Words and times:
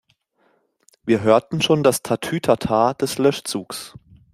Wir 1.05 1.21
hörten 1.21 1.61
schon 1.61 1.83
das 1.83 2.01
Tatütata 2.01 2.95
des 2.95 3.19
Löschzugs. 3.19 3.93